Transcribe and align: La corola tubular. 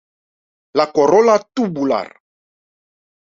La 0.81 0.85
corola 0.95 1.35
tubular. 1.59 2.03